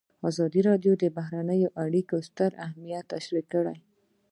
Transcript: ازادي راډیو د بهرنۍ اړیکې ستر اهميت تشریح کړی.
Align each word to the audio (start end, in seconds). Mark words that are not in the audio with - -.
ازادي 0.29 0.61
راډیو 0.69 0.93
د 0.97 1.03
بهرنۍ 1.17 1.61
اړیکې 1.83 2.17
ستر 2.27 2.51
اهميت 2.65 3.05
تشریح 3.13 3.45
کړی. 3.53 3.77